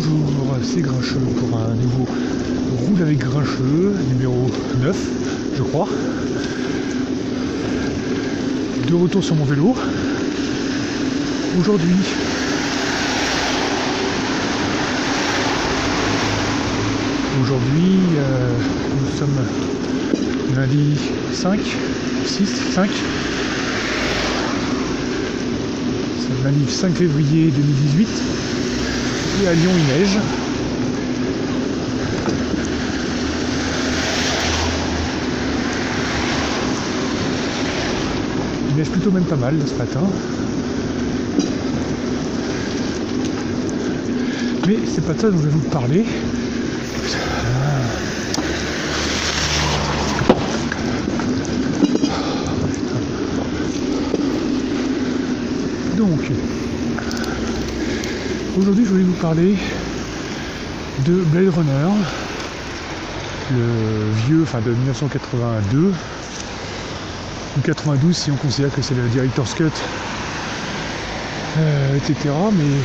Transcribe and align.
Bonjour, 0.00 0.56
c'est 0.62 0.80
Grincheux 0.80 1.18
pour 1.40 1.58
un 1.58 1.74
nouveau 1.74 2.06
Roule 2.86 3.02
avec 3.02 3.18
Grincheux, 3.18 3.96
numéro 4.10 4.48
9, 4.80 4.96
je 5.56 5.62
crois. 5.64 5.88
De 8.86 8.94
retour 8.94 9.24
sur 9.24 9.34
mon 9.34 9.44
vélo. 9.44 9.74
Aujourd'hui, 11.58 11.96
aujourd'hui, 17.42 17.98
euh, 18.18 18.52
nous 19.00 19.18
sommes 19.18 19.40
lundi 20.54 20.96
5, 21.32 21.58
6, 22.24 22.46
5. 22.46 22.88
C'est 26.20 26.44
lundi 26.44 26.70
5 26.70 26.94
février 26.94 27.50
2018 27.50 28.57
à 29.46 29.54
Lyon 29.54 29.70
il 29.76 29.86
neige. 29.86 30.18
Il 38.70 38.76
neige 38.76 38.88
plutôt 38.88 39.10
même 39.10 39.24
pas 39.24 39.36
mal 39.36 39.54
ce 39.64 39.74
matin. 39.74 40.00
Mais 44.66 44.78
c'est 44.86 45.04
pas 45.04 45.14
ça 45.14 45.30
dont 45.30 45.38
je 45.38 45.44
vais 45.44 45.50
vous 45.50 45.68
parler. 45.68 46.04
Donc, 55.96 56.30
Aujourd'hui, 58.58 58.84
je 58.84 58.90
voulais 58.90 59.04
vous 59.04 59.07
parler 59.18 59.56
de 61.00 61.14
Blade 61.24 61.48
Runner, 61.48 61.90
le 63.52 64.12
vieux, 64.26 64.42
enfin 64.42 64.60
de 64.60 64.70
1982, 64.70 65.92
ou 67.56 67.60
92 67.60 68.16
si 68.16 68.30
on 68.30 68.36
considère 68.36 68.72
que 68.72 68.80
c'est 68.80 68.94
le 68.94 69.08
director's 69.08 69.54
cut, 69.54 69.64
euh, 71.58 71.96
etc. 71.96 72.30
Mais 72.52 72.80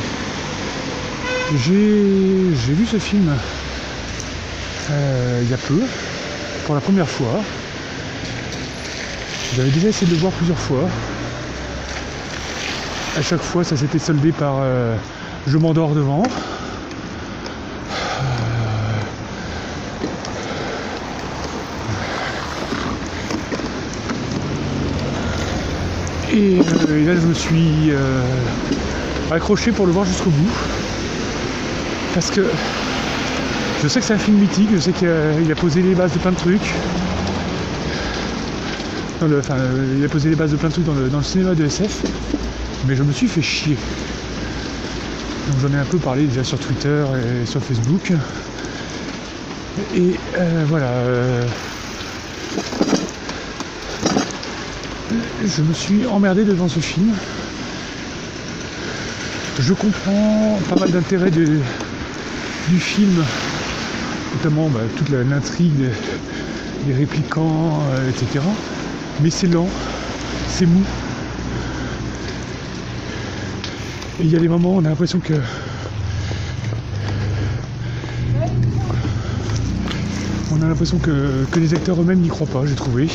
j'ai 1.64 2.74
vu 2.74 2.86
ce 2.86 2.98
film 2.98 3.32
euh, 4.90 5.40
il 5.42 5.50
y 5.50 5.54
a 5.54 5.58
peu, 5.58 5.80
pour 6.66 6.74
la 6.74 6.80
première 6.80 7.08
fois. 7.08 7.42
J'avais 9.54 9.70
déjà 9.70 9.88
essayé 9.88 10.08
de 10.08 10.12
le 10.16 10.20
voir 10.20 10.32
plusieurs 10.32 10.58
fois. 10.58 10.88
À 13.16 13.22
chaque 13.22 13.42
fois, 13.42 13.62
ça 13.62 13.76
s'était 13.76 14.00
soldé 14.00 14.32
par 14.32 14.56
euh, 14.60 14.96
je 15.46 15.58
m'endors 15.58 15.94
devant. 15.94 16.22
Et, 26.32 26.58
euh, 26.58 27.06
là, 27.06 27.20
je 27.20 27.26
me 27.26 27.34
suis 27.34 27.90
euh, 27.90 28.22
accroché 29.30 29.70
pour 29.70 29.86
le 29.86 29.92
voir 29.92 30.04
jusqu'au 30.04 30.30
bout. 30.30 30.50
Parce 32.14 32.30
que 32.30 32.46
je 33.82 33.88
sais 33.88 34.00
que 34.00 34.06
c'est 34.06 34.14
un 34.14 34.18
film 34.18 34.38
mythique, 34.38 34.70
je 34.72 34.78
sais 34.78 34.92
qu'il 34.92 35.08
a, 35.08 35.54
posé 35.54 35.82
les 35.82 35.94
bases 35.94 36.12
de 36.12 36.18
plein 36.18 36.32
de 36.32 36.36
trucs. 36.36 36.72
enfin, 39.22 39.56
il 39.96 40.04
a 40.04 40.08
posé 40.08 40.30
les 40.30 40.36
bases 40.36 40.52
de 40.52 40.56
plein 40.56 40.68
de 40.68 40.74
trucs 40.74 40.86
dans 40.86 41.18
le 41.18 41.24
cinéma 41.24 41.54
de 41.54 41.64
SF. 41.66 42.02
Mais 42.88 42.96
je 42.96 43.02
me 43.02 43.12
suis 43.12 43.28
fait 43.28 43.42
chier. 43.42 43.76
Donc 45.46 45.58
j'en 45.60 45.76
ai 45.76 45.80
un 45.80 45.84
peu 45.84 45.98
parlé 45.98 46.24
déjà 46.26 46.42
sur 46.42 46.58
Twitter 46.58 47.04
et 47.42 47.46
sur 47.46 47.62
Facebook. 47.62 48.12
Et 49.94 50.14
euh, 50.36 50.64
voilà. 50.68 50.86
Euh, 50.86 51.46
je 55.44 55.62
me 55.62 55.74
suis 55.74 56.06
emmerdé 56.06 56.44
devant 56.44 56.68
ce 56.68 56.80
film. 56.80 57.12
Je 59.58 59.72
comprends 59.74 60.58
pas 60.68 60.76
mal 60.76 60.90
d'intérêt 60.90 61.30
du 61.30 61.60
film, 62.78 63.22
notamment 64.34 64.68
bah, 64.68 64.80
toute 64.96 65.10
l'intrigue 65.10 65.90
des, 66.86 66.94
réplicants, 66.94 67.80
euh, 67.92 68.10
etc. 68.10 68.44
Mais 69.22 69.30
c'est 69.30 69.46
lent, 69.46 69.68
c'est 70.48 70.66
mou, 70.66 70.82
Et 74.02 74.03
il 74.20 74.30
y 74.30 74.36
a 74.36 74.38
des 74.38 74.48
moments 74.48 74.74
où 74.74 74.78
on 74.78 74.84
a 74.84 74.88
l'impression 74.88 75.18
que 75.18 75.34
on 80.52 80.62
a 80.62 80.68
l'impression 80.68 80.98
que, 80.98 81.44
les 81.56 81.74
acteurs 81.74 82.00
eux-mêmes 82.00 82.20
n'y 82.20 82.28
croient 82.28 82.46
pas, 82.46 82.64
j'ai 82.64 82.74
trouvé. 82.74 83.08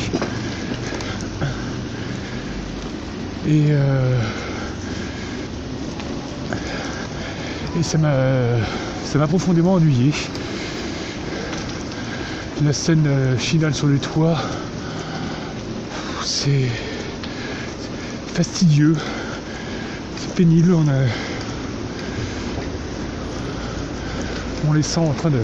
Et, 3.48 3.68
euh, 3.70 4.20
et 7.78 7.82
ça 7.82 7.98
m'a 7.98 8.12
ça 9.04 9.18
m'a 9.18 9.26
profondément 9.26 9.74
ennuyé. 9.74 10.12
La 12.62 12.74
scène 12.74 13.06
euh, 13.06 13.36
finale 13.38 13.74
sur 13.74 13.86
le 13.86 13.98
toit, 13.98 14.36
c'est 16.22 16.68
fastidieux 18.34 18.94
On, 24.66 24.72
les 24.72 24.82
sent 24.82 25.00
en 25.00 25.12
train 25.12 25.28
de, 25.28 25.40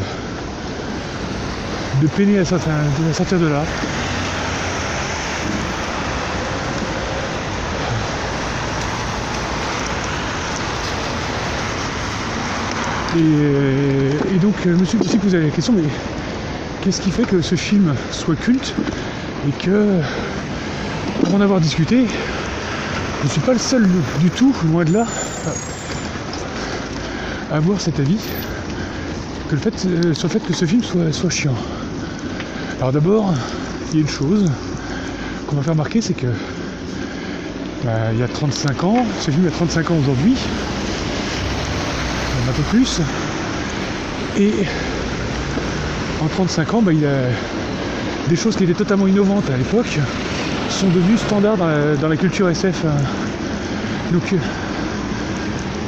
de 2.01 2.07
peiner 2.07 2.39
à 2.39 2.45
sortir, 2.47 2.73
de 3.39 3.47
là. 3.47 3.63
Et, 13.19 14.39
donc 14.39 14.55
je 14.65 14.71
me 14.71 14.85
suis 14.87 14.97
aussi 14.99 15.19
posé 15.19 15.39
la 15.39 15.51
question, 15.51 15.75
mais 15.75 15.83
qu'est-ce 16.81 17.03
qui 17.03 17.11
fait 17.11 17.25
que 17.25 17.43
ce 17.43 17.55
film 17.55 17.95
soit 18.11 18.37
culte 18.37 18.73
et 19.47 19.53
que, 19.63 20.01
pour 21.23 21.35
en 21.35 21.43
avoir 21.43 21.61
discuté, 21.61 22.07
je 23.21 23.25
ne 23.25 23.29
suis 23.31 23.41
pas 23.41 23.53
le 23.53 23.59
seul 23.59 23.89
du 24.21 24.31
tout, 24.31 24.55
loin 24.71 24.85
de 24.85 24.93
là, 24.93 25.07
à 27.51 27.57
avoir 27.57 27.81
cet 27.81 27.99
avis 27.99 28.19
que 29.49 29.55
le 29.55 29.61
fait, 29.61 29.87
euh, 29.87 30.15
sur 30.15 30.29
le 30.29 30.33
fait 30.33 30.41
que 30.41 30.53
ce 30.53 30.65
film 30.65 30.83
soit, 30.83 31.31
chiant. 31.31 31.55
Alors 32.79 32.93
d'abord, 32.93 33.33
il 33.91 33.97
y 33.97 33.99
a 33.99 34.03
une 34.03 34.09
chose 34.09 34.51
qu'on 35.47 35.57
va 35.57 35.63
faire 35.63 35.73
remarquer, 35.73 36.01
c'est 36.01 36.15
que 36.15 36.27
bah, 37.85 38.13
il 38.13 38.19
y 38.19 38.23
a 38.23 38.29
35 38.29 38.85
ans, 38.85 39.07
ce 39.21 39.31
film 39.31 39.47
a 39.47 39.51
35 39.51 39.91
ans 39.91 39.97
aujourd'hui, 40.01 40.35
un 42.49 42.53
peu 42.53 42.63
plus, 42.65 43.01
et 44.39 44.53
en 46.23 46.29
35 46.29 46.75
ans, 46.75 46.83
bah, 46.83 46.93
il 46.93 47.01
y 47.01 47.07
a 47.07 47.23
des 48.29 48.37
choses 48.37 48.57
qui 48.57 48.65
étaient 48.65 48.75
totalement 48.75 49.07
innovantes 49.07 49.49
à 49.51 49.57
l'époque, 49.57 49.99
sont 50.77 50.89
devenus 50.89 51.21
standards 51.21 51.57
dans 51.57 52.09
la, 52.09 52.17
culture 52.19 52.51
SF. 52.51 52.85
Hein. 52.85 52.91
Donc 54.13 54.35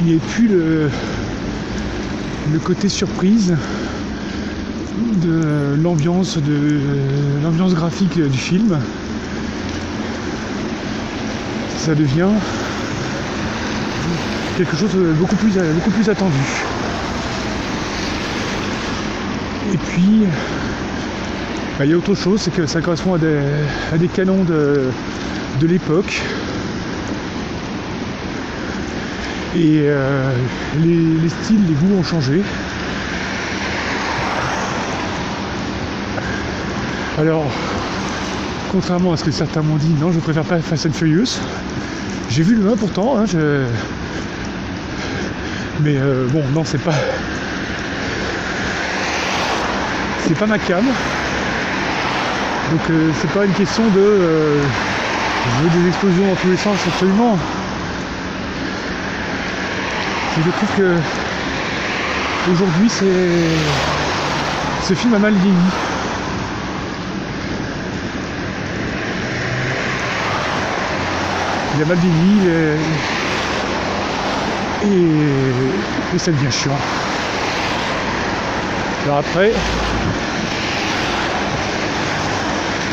il 0.01 0.07
n'y 0.07 0.17
a 0.17 0.19
plus 0.19 0.49
le, 0.49 0.89
côté 2.65 2.89
surprise 2.89 3.55
de 5.17 5.77
l'ambiance 5.83 6.39
de 6.39 6.81
l'ambiance 7.45 7.75
graphique 7.75 8.19
du 8.19 8.39
film. 8.39 8.79
Ça 11.77 11.95
devient 11.95 12.31
quelque 14.57 14.75
chose 14.75 14.95
de 14.95 15.13
beaucoup 15.13 15.37
plus, 15.37 15.53
beaucoup 15.75 15.91
plus 15.91 16.09
attendu. 16.09 16.65
Et 19.75 19.77
puis 19.77 20.25
bah, 21.79 21.85
il 21.85 21.93
y 21.93 21.95
a 21.95 21.97
autre 21.97 22.17
chose, 22.17 22.41
c'est 22.41 22.51
que 22.53 22.67
ça 22.67 22.81
correspond 22.81 23.15
à 23.15 23.19
des, 23.19 24.09
canons 24.09 24.43
de, 24.43 24.91
l'époque. 25.63 26.21
Et 29.55 29.83
euh, 29.85 30.33
les, 30.85 31.29
styles, 31.29 31.65
les 31.69 31.75
goûts 31.75 31.97
ont 31.97 32.03
changé. 32.03 32.43
Alors, 37.17 37.47
contrairement 38.73 39.13
à 39.13 39.17
ce 39.17 39.23
que 39.23 39.31
certains 39.31 39.63
m'ont 39.63 39.77
dit, 39.77 39.95
non, 40.01 40.11
je 40.11 40.19
préfère 40.19 40.45
pas 40.45 40.59
Fast 40.59 40.87
and 40.87 40.93
Furious. 40.93 41.39
J'ai 42.29 42.43
vu 42.43 42.57
le 42.57 42.73
1 42.73 42.77
pourtant, 42.77 43.19
hein, 43.19 43.25
mais 45.81 45.97
euh, 45.97 46.27
bon, 46.33 46.43
non, 46.53 46.65
c'est 46.65 46.83
pas. 46.83 46.95
C'est 50.27 50.37
pas 50.37 50.47
ma 50.47 50.59
cam. 50.59 50.85
Donc 52.71 52.91
euh, 52.91 53.11
c'est 53.21 53.31
pas 53.31 53.45
une 53.47 53.53
question 53.53 53.83
de 53.89 54.01
euh, 54.01 54.63
je 54.63 55.63
veux 55.65 55.81
des 55.83 55.89
explosions 55.89 56.27
dans 56.27 56.35
tous 56.35 56.49
les 56.49 56.57
sens 56.57 56.77
absolument. 56.87 57.39
je 60.45 60.51
trouve 60.51 60.69
que 60.77 60.95
aujourd'hui, 62.53 62.89
c'est 62.89 63.07
ce 64.87 64.95
film 64.95 65.15
a 65.15 65.19
mal 65.19 65.35
vieilli. 65.35 65.57
Il 71.75 71.83
a 71.83 71.87
mal 71.87 71.99
vieilli 71.99 72.49
et, 74.85 74.89
et, 74.89 76.15
et 76.15 76.19
ça 76.19 76.31
devient 76.31 76.51
chiant. 76.51 76.79
Alors 79.05 79.19
après, 79.19 79.53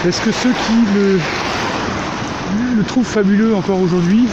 est-ce 0.07 0.21
que 0.21 0.31
ceux 0.31 0.51
qui 0.51 0.73
le, 2.77 2.83
trouvent 2.83 3.05
fabuleux 3.05 3.55
encore 3.55 3.79
aujourd'hui 3.81 4.27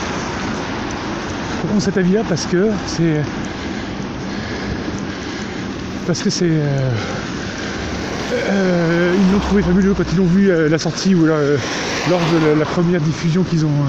ont 1.74 1.80
cet 1.80 1.96
avis-là 1.96 2.20
parce 2.28 2.44
que 2.44 2.68
c'est 2.86 3.22
parce 6.06 6.22
que 6.22 6.28
c'est 6.28 6.50
euh, 6.50 6.90
euh, 8.34 9.14
ils 9.18 9.32
l'ont 9.32 9.38
trouvé 9.38 9.62
fabuleux 9.62 9.94
quand 9.94 10.04
ils 10.12 10.20
ont 10.20 10.26
vu 10.26 10.50
euh, 10.50 10.68
la 10.68 10.78
sortie 10.78 11.14
ou 11.14 11.24
lors 11.24 11.38
de 11.38 12.58
la, 12.58 12.64
première 12.66 13.00
diffusion 13.00 13.42
qu'ils 13.42 13.64
ont 13.64 13.86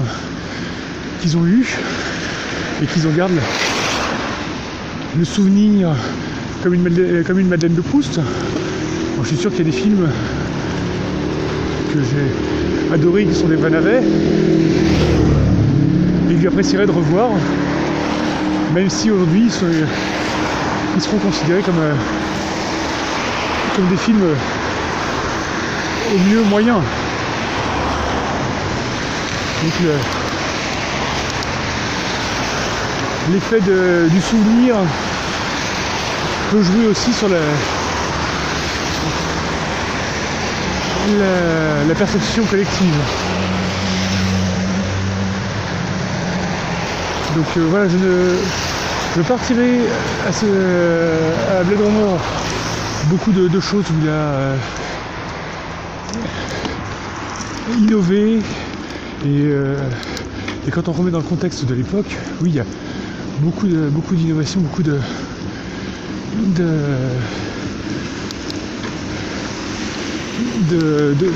qu'ils 1.20 1.36
ont 1.36 1.46
eu 1.46 1.66
et 2.82 2.86
qu'ils 2.86 3.06
en 3.06 3.10
gardent 3.10 3.40
le 5.18 5.24
souvenir 5.24 5.90
comme 6.62 6.72
une, 6.72 7.22
comme 7.24 7.38
une 7.38 7.48
Madeleine 7.48 7.74
de 7.74 7.82
Proust. 7.82 8.20
je 9.22 9.28
suis 9.28 9.36
sûr 9.36 9.50
qu'il 9.50 9.66
y 9.66 9.68
a 9.68 9.70
des 9.70 9.76
films 9.76 10.08
que 11.94 12.00
j'ai 12.00 12.92
adorés 12.92 13.24
qui 13.24 13.34
sont 13.34 13.46
des 13.46 13.54
vrais 13.54 13.70
navets 13.70 14.02
et 16.28 16.34
que 16.34 16.42
j'apprécierais 16.42 16.86
de 16.86 16.90
revoir, 16.90 17.28
même 18.74 18.90
si 18.90 19.12
aujourd'hui 19.12 19.44
ils, 19.44 21.00
seront 21.00 21.18
considérés 21.18 21.62
comme, 21.62 21.78
euh, 21.78 21.94
comme 23.76 23.86
des 23.86 23.96
films 23.96 24.24
au 26.12 26.18
mieux 26.28 26.42
moyens. 26.42 26.80
Donc 29.62 29.72
l'effet 33.32 33.60
du 34.10 34.20
souvenir 34.20 34.74
peut 36.50 36.62
jouer 36.62 36.86
aussi 36.88 37.12
sur 37.12 37.28
la, 37.28 37.38
la, 41.86 41.94
perception 41.94 42.44
collective. 42.44 42.94
Donc 47.36 47.46
euh, 47.56 47.66
voilà, 47.68 47.88
je, 47.88 48.36
je 49.16 49.22
partirai 49.22 49.80
à, 50.26 50.32
ce, 50.32 50.46
à 51.50 51.58
Runner 51.68 52.18
beaucoup 53.10 53.32
de, 53.32 53.60
choses 53.60 53.84
où 53.90 53.94
il 54.02 54.08
a 54.08 54.12
euh, 54.12 54.56
innové 57.78 58.40
euh, 59.26 59.76
et, 60.66 60.70
quand 60.70 60.88
on 60.88 60.92
remet 60.92 61.10
dans 61.10 61.18
le 61.18 61.24
contexte 61.24 61.64
de 61.66 61.74
l'époque, 61.74 62.16
oui, 62.40 62.50
il 62.50 62.54
y 62.56 62.60
a 62.60 62.64
beaucoup 63.40 63.66
de 63.66 63.88
beaucoup 63.88 64.14
d'innovation, 64.14 64.60
beaucoup 64.60 64.82
de, 64.82 64.98
de 66.56 66.68
de, 70.74 71.26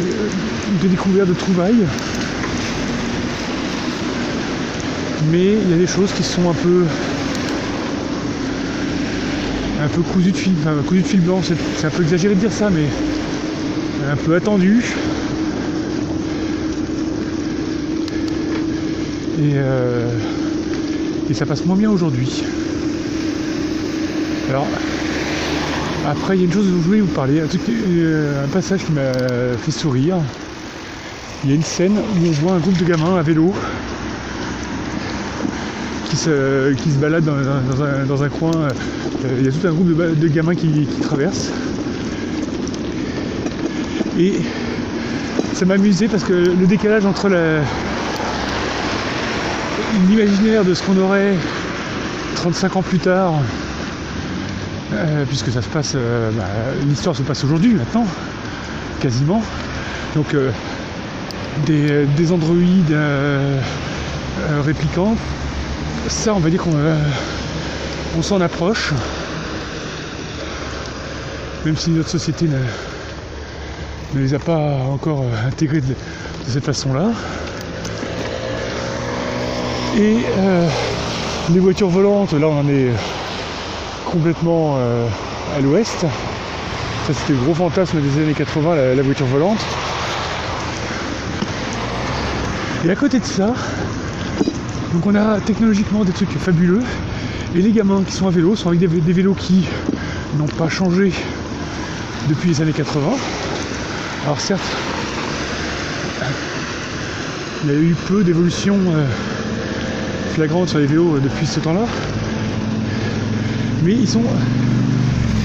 de, 0.83 0.89
découverte 0.89 1.29
de 1.29 1.35
trouvailles. 1.35 1.85
Mais 5.31 5.55
il 5.63 5.71
y 5.71 5.75
a 5.75 5.77
des 5.77 5.87
choses 5.87 6.13
qui 6.13 6.23
sont 6.23 6.49
un 6.49 6.55
peu 6.55 6.85
un 9.83 9.89
peu 9.89 10.03
cousu 10.03 10.33
de 10.33 10.37
fil, 10.37 10.53
enfin 10.61 10.75
cousu 10.87 11.03
de 11.03 11.07
fil 11.07 11.21
blanc, 11.21 11.41
c'est 11.43 11.87
un 11.87 11.91
peu 11.91 12.03
exagéré 12.03 12.35
de 12.35 12.41
dire 12.41 12.53
ça, 12.53 12.69
mais 12.71 12.89
un 14.11 14.17
peu 14.17 14.35
attendu. 14.35 14.85
Et, 19.39 19.53
euh, 19.55 20.09
et 21.31 21.35
ça 21.35 21.47
passe 21.47 21.65
moins 21.65 21.77
bien 21.77 21.91
aujourd'hui. 21.91 22.43
Alors, 24.49 24.67
après, 26.07 26.37
il 26.37 26.41
y 26.41 26.43
a 26.43 26.47
une 26.47 26.53
chose 26.53 26.67
dont 26.67 26.79
je 26.81 26.87
voulais 26.87 27.01
vous 27.01 27.07
parler, 27.07 27.41
un, 27.41 27.47
euh, 27.71 28.45
un 28.45 28.49
passage 28.49 28.85
qui 28.85 28.93
m'a 28.93 29.13
fait 29.59 29.71
sourire. 29.71 30.17
Il 31.45 31.51
y 31.51 31.53
a 31.53 31.57
une 31.57 31.63
scène 31.63 31.97
où 31.97 32.27
on 32.27 32.31
voit 32.33 32.53
un 32.55 32.59
groupe 32.59 32.77
de 32.77 32.85
gamins 32.85 33.17
à 33.17 33.23
vélo 33.23 33.53
qui 36.09 36.17
se, 36.17 36.73
qui 36.75 36.91
se 36.91 36.97
baladent 36.97 37.25
dans, 37.25 38.23
un, 38.23 38.29
coin. 38.29 38.51
Euh, 38.55 38.71
il 39.39 39.45
y 39.45 39.49
a 39.49 39.53
tout 39.53 39.67
un 39.67 39.73
groupe 39.73 39.97
de, 39.97 40.29
gamins 40.29 40.55
qui, 40.55 40.87
qui, 40.87 41.01
traversent. 41.01 41.53
Et 44.19 44.35
ça 45.55 45.65
m'a 45.65 45.75
amusé 45.75 46.09
parce 46.09 46.25
que 46.25 46.33
le 46.33 46.67
décalage 46.67 47.07
entre 47.07 47.29
l'imaginaire 50.09 50.65
de 50.65 50.75
ce 50.75 50.83
qu'on 50.83 50.99
aurait 50.99 51.35
35 52.35 52.77
ans 52.77 52.83
plus 52.83 52.99
tard 52.99 53.35
euh, 54.93 55.25
puisque 55.27 55.51
ça 55.53 55.61
se 55.61 55.69
passe, 55.69 55.93
euh, 55.95 56.31
bah, 56.31 56.45
l'histoire 56.87 57.15
se 57.15 57.23
passe 57.23 57.45
aujourd'hui 57.45 57.75
maintenant, 57.75 58.07
quasiment. 59.01 59.43
Donc 60.15 60.33
euh, 60.33 60.51
des, 61.67 62.33
androïdes 62.33 62.97
réplicants, 64.65 65.15
ça 66.09 66.33
on 66.35 66.39
va 66.39 66.49
dire 66.49 66.63
qu'on 66.63 66.73
on 68.17 68.23
s'en 68.23 68.41
approche, 68.41 68.93
même 71.67 71.77
si 71.77 71.91
notre 71.91 72.09
société 72.09 72.47
ne, 72.47 74.19
les 74.19 74.33
a 74.33 74.39
pas 74.39 74.77
encore 74.91 75.25
intégrés 75.47 75.83
de, 75.83 75.95
cette 76.47 76.65
façon-là. 76.65 77.11
Et 79.99 80.17
les 81.53 81.61
voitures 81.61 81.91
volantes, 81.91 82.33
là 82.33 82.47
on 82.47 82.61
en 82.61 82.69
est 82.69 82.91
complètement 84.11 84.77
euh, 84.79 85.07
à 85.57 85.61
l'ouest. 85.61 86.01
Ça 86.01 87.15
c'était 87.15 87.33
le 87.33 87.39
gros 87.39 87.55
fantasme 87.55 88.01
des 88.01 88.23
années 88.23 88.35
80, 88.35 88.95
la, 88.95 89.03
voiture 89.03 89.27
volante. 89.27 89.59
Et 92.85 92.91
à 92.91 92.97
côté 92.97 93.19
de 93.19 93.25
ça, 93.25 93.55
donc 94.93 95.07
on 95.07 95.15
a 95.15 95.41
technologiquement 95.41 96.05
des 96.05 96.13
trucs 96.13 96.31
fabuleux. 96.39 96.83
Et 97.55 97.63
les 97.63 97.73
gamins 97.73 98.03
qui 98.03 98.13
sont 98.13 98.29
à 98.29 98.31
vélo 98.31 98.57
sont 98.57 98.69
avec 98.69 98.81
des, 98.81 99.13
vélos 99.13 99.35
qui 99.35 99.67
n'ont 100.39 100.47
pas 100.47 100.69
changé 100.69 101.13
depuis 102.29 102.51
les 102.51 102.61
années 102.61 102.73
80. 102.73 103.01
Alors 104.25 104.41
certes, 104.41 104.61
il 107.65 107.71
y 107.71 107.75
a 107.75 107.79
eu 107.79 107.97
peu 108.07 108.23
d'évolution 108.23 108.77
euh, 108.89 109.07
flagrante 110.35 110.69
sur 110.69 110.79
les 110.79 110.87
vélos 110.87 111.17
euh, 111.17 111.21
depuis 111.21 111.47
ce 111.47 111.61
temps-là 111.61 111.87
mais 113.83 113.93
ils 113.93 114.09
sont 114.09 114.23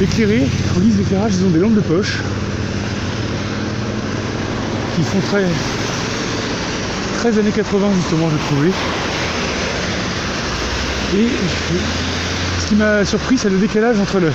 éclairés, 0.01 0.47
en 0.75 0.79
guise 0.79 0.97
d'éclairage, 0.97 1.33
ils 1.35 1.45
ont 1.45 1.49
des 1.49 1.59
lampes 1.59 1.75
de 1.75 1.81
poche 1.81 2.19
qui 4.95 5.03
font 5.03 5.19
très 5.27 5.45
très 7.17 7.39
années 7.39 7.51
80 7.51 7.87
justement 7.95 8.29
je 8.29 8.37
trouvais. 8.47 8.71
Et 11.15 11.27
ce 12.59 12.67
qui 12.67 12.75
m'a 12.75 13.05
surpris 13.05 13.37
c'est 13.37 13.49
le 13.49 13.57
décalage 13.57 13.99
entre 13.99 14.19
le 14.19 14.31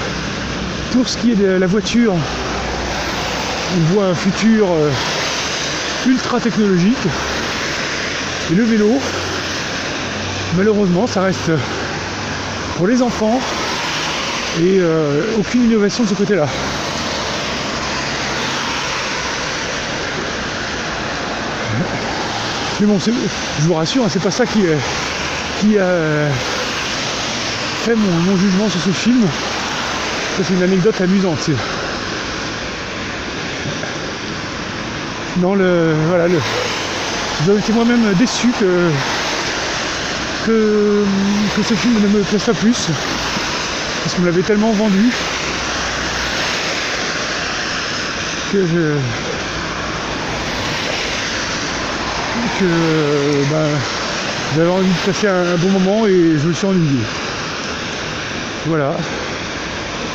pour 0.92 1.08
ce 1.08 1.18
qui 1.18 1.32
est 1.32 1.36
de 1.36 1.46
la 1.46 1.66
voiture, 1.66 2.14
on 2.14 3.80
voit 3.92 4.06
un 4.06 4.14
futur 4.14 4.66
euh, 4.70 4.90
ultra 6.06 6.40
technologique 6.40 7.06
et 8.50 8.54
le 8.54 8.64
vélo 8.64 8.98
malheureusement 10.56 11.06
ça 11.06 11.22
reste 11.22 11.50
pour 12.76 12.86
les 12.86 13.02
enfants 13.02 13.38
et 14.56 14.78
euh, 14.80 15.22
aucune 15.38 15.64
innovation 15.64 16.04
de 16.04 16.08
ce 16.08 16.14
côté-là. 16.14 16.46
Mais 22.80 22.86
bon, 22.86 22.98
je 22.98 23.10
vous 23.66 23.74
rassure, 23.74 24.04
hein, 24.04 24.08
c'est 24.10 24.22
pas 24.22 24.30
ça 24.30 24.46
qui, 24.46 24.60
qui 25.60 25.78
a 25.78 26.28
fait 27.84 27.94
mon, 27.94 28.36
jugement 28.36 28.68
sur 28.68 28.80
ce 28.80 28.90
film. 28.90 29.26
c'est 30.36 30.54
une 30.54 30.62
anecdote 30.62 31.00
amusante. 31.00 31.50
Non, 35.38 35.54
le, 35.54 35.94
voilà, 36.08 36.28
le, 36.28 36.40
j'ai 37.46 37.56
été 37.56 37.72
moi-même 37.72 38.12
déçu 38.18 38.48
que, 38.58 38.90
que, 40.46 41.04
que 41.56 41.62
ce 41.62 41.74
film 41.74 41.94
ne 42.00 42.08
me 42.08 42.22
plaise 42.22 42.42
pas 42.42 42.54
plus 42.54 42.88
parce 44.02 44.14
qu'on 44.14 44.22
me 44.22 44.26
l'avait 44.26 44.42
tellement 44.42 44.72
vendu 44.72 45.10
que 48.52 48.66
je 48.66 48.96
que 52.58 52.64
ben, 53.50 53.68
j'avais 54.56 54.70
envie 54.70 54.88
de 54.88 55.12
passer 55.12 55.28
un, 55.28 55.56
bon 55.58 55.70
moment 55.70 56.06
et 56.06 56.36
je 56.38 56.48
me 56.48 56.52
suis 56.52 56.66
ennuyé. 56.66 57.00
Voilà. 58.66 58.96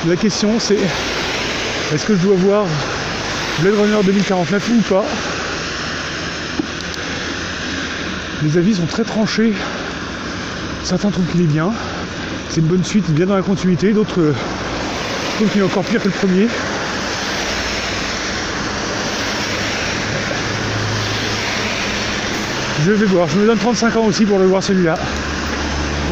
La 0.08 0.16
question 0.16 0.60
c'est 0.60 0.80
est-ce 1.94 2.06
que 2.06 2.16
je 2.16 2.22
dois 2.22 2.36
voir 2.36 2.66
Blade 3.60 3.76
Runner 3.76 4.04
2049 4.04 4.70
ou 4.70 4.82
pas? 4.94 5.06
Les 8.42 8.58
avis 8.58 8.76
sont 8.76 8.88
très 8.88 9.04
tranchés. 9.04 9.54
Certains 10.84 11.12
trouvent 11.12 11.28
qu'il 11.28 11.42
est 11.42 11.46
bien. 11.46 11.72
C'est 12.54 12.62
une 12.62 12.68
bonne 12.68 12.84
suite, 12.84 13.10
bien 13.10 13.26
dans 13.26 13.36
la 13.36 13.42
continuité. 13.42 13.94
D'autres 13.94 14.22
euh, 14.22 14.34
est 15.58 15.62
encore 15.64 15.84
pire 15.84 16.00
que 16.00 16.08
le 16.08 16.14
premier. 16.14 16.48
Je 22.86 22.92
vais 22.92 23.06
voir. 23.08 23.28
Je 23.28 23.40
me 23.40 23.48
donne 23.48 23.58
35 23.58 23.96
ans 23.96 24.06
aussi 24.06 24.26
pour 24.26 24.38
le 24.38 24.46
voir 24.46 24.62
celui-là. 24.62 25.00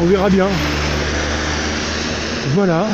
On 0.02 0.06
verra 0.06 0.28
bien. 0.30 0.48
Voilà. 2.54 2.88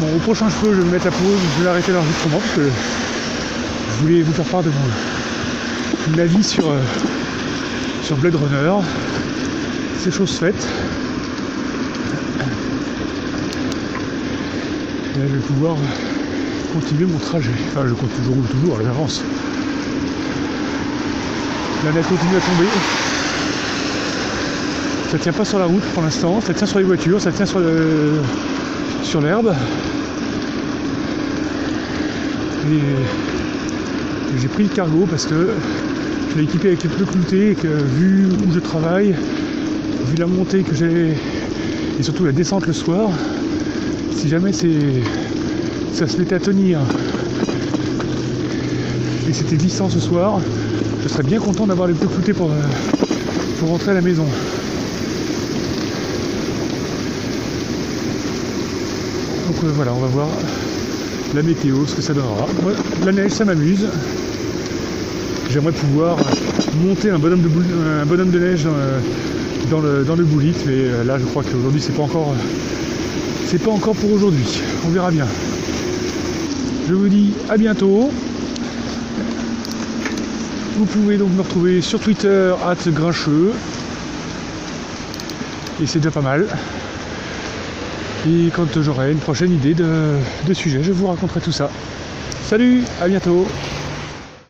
Bon, 0.00 0.14
au 0.14 0.18
prochain 0.20 0.48
cheveu, 0.50 0.72
je 0.72 0.82
vais 0.82 0.86
me 0.86 0.92
mettre 0.92 1.08
à 1.08 1.10
pause. 1.10 1.40
Je 1.58 1.64
vais 1.64 1.68
arrêter 1.68 1.90
l'enregistrement 1.90 2.38
parce 2.38 2.54
que 2.54 2.62
je 2.62 4.02
voulais 4.02 4.22
vous 4.22 4.32
faire 4.32 4.44
part 4.44 4.62
de 4.62 4.70
mon 6.12 6.18
avis 6.22 6.44
sur, 6.44 6.70
euh, 6.70 6.78
sur 8.04 8.16
Blade 8.18 8.36
Runner. 8.36 8.86
C'est 9.98 10.12
chose 10.12 10.38
faite. 10.38 10.68
Je 15.28 15.34
vais 15.34 15.40
pouvoir 15.40 15.76
continuer 16.72 17.04
mon 17.04 17.18
trajet. 17.18 17.50
Enfin, 17.68 17.86
je 17.86 17.92
compte 17.92 18.10
toujours, 18.16 18.36
toujours 18.50 18.78
à 18.78 18.82
l'avance. 18.82 19.22
La 21.84 21.92
neige 21.92 22.06
continue 22.06 22.36
à 22.36 22.40
tomber. 22.40 22.68
Ça 25.10 25.18
tient 25.18 25.32
pas 25.32 25.44
sur 25.44 25.58
la 25.58 25.66
route 25.66 25.82
pour 25.92 26.02
l'instant, 26.02 26.40
ça 26.40 26.54
tient 26.54 26.66
sur 26.66 26.78
les 26.78 26.84
voitures, 26.84 27.20
ça 27.20 27.32
tient 27.32 27.44
sur 27.44 27.58
le, 27.58 28.22
sur 29.02 29.20
l'herbe. 29.20 29.52
Et 32.72 34.38
j'ai 34.40 34.48
pris 34.48 34.62
le 34.62 34.68
cargo 34.70 35.06
parce 35.10 35.26
que 35.26 35.50
je 36.30 36.38
l'ai 36.38 36.44
équipé 36.44 36.68
avec 36.68 36.82
les 36.82 36.88
pneus 36.88 37.06
cloutés 37.06 37.50
et 37.50 37.54
que 37.56 37.66
vu 37.66 38.26
où 38.26 38.52
je 38.52 38.60
travaille, 38.60 39.14
vu 40.06 40.16
la 40.16 40.26
montée 40.26 40.62
que 40.62 40.74
j'ai 40.74 41.14
et 41.98 42.02
surtout 42.02 42.24
la 42.24 42.32
descente 42.32 42.66
le 42.66 42.72
soir, 42.72 43.10
si 44.14 44.28
jamais 44.28 44.52
ça 44.52 46.06
se 46.06 46.18
mettait 46.18 46.34
à 46.34 46.40
tenir 46.40 46.80
et 49.28 49.32
c'était 49.32 49.56
glissant 49.56 49.88
ce 49.88 50.00
soir, 50.00 50.40
je 51.02 51.08
serais 51.08 51.22
bien 51.22 51.38
content 51.38 51.66
d'avoir 51.66 51.86
les 51.86 51.94
pneus 51.94 52.08
cloutés 52.08 52.32
pour, 52.32 52.50
euh, 52.50 52.54
pour 53.58 53.68
rentrer 53.68 53.92
à 53.92 53.94
la 53.94 54.00
maison. 54.00 54.24
Donc 59.46 59.64
euh, 59.64 59.70
voilà, 59.74 59.92
on 59.92 60.00
va 60.00 60.06
voir 60.08 60.28
la 61.34 61.42
météo, 61.42 61.86
ce 61.86 61.94
que 61.94 62.02
ça 62.02 62.12
donnera. 62.12 62.46
la 63.04 63.12
neige, 63.12 63.30
ça 63.30 63.44
m'amuse. 63.44 63.86
J'aimerais 65.50 65.72
pouvoir 65.72 66.16
monter 66.84 67.10
un 67.10 67.18
bonhomme 67.18 67.42
de, 67.42 67.48
bonhomme 68.06 68.30
de 68.30 68.38
neige 68.38 68.66
dans, 69.70 69.80
le, 69.80 70.04
dans 70.04 70.16
le 70.16 70.24
mais 70.24 70.50
euh, 70.68 71.04
là 71.04 71.18
je 71.18 71.24
crois 71.24 71.42
qu'aujourd'hui 71.44 71.80
c'est 71.80 71.94
pas 71.94 72.02
encore 72.02 72.34
c'est 73.46 73.62
pas 73.62 73.70
encore 73.70 73.94
pour 73.94 74.12
aujourd'hui. 74.12 74.60
On 74.86 74.90
verra 74.90 75.10
bien. 75.10 75.26
Je 76.88 76.94
vous 76.94 77.08
dis 77.08 77.32
à 77.48 77.56
bientôt. 77.56 78.10
Vous 80.76 80.84
pouvez 80.86 81.16
donc 81.18 81.30
me 81.32 81.42
retrouver 81.42 81.80
sur 81.82 82.00
Twitter 82.00 82.54
grincheux. 82.88 83.52
Et 85.82 85.86
c'est 85.86 85.98
déjà 85.98 86.10
pas 86.10 86.20
mal. 86.20 86.46
Et 88.28 88.50
quand 88.54 88.80
j'aurai 88.82 89.12
une 89.12 89.18
prochaine 89.18 89.52
idée 89.52 89.74
de, 89.74 90.16
de 90.46 90.54
sujet, 90.54 90.82
je 90.82 90.92
vous 90.92 91.06
raconterai 91.06 91.40
tout 91.40 91.52
ça. 91.52 91.70
Salut, 92.48 92.84
à 93.00 93.08
bientôt 93.08 93.46